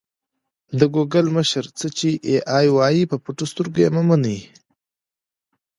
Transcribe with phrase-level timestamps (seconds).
[0.79, 4.39] د ګوګل مشر: څه چې اې ای وايي په پټو سترګو یې مه منئ.